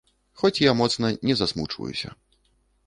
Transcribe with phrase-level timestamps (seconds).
[0.41, 2.09] Хоць я моцна не засмучваюся.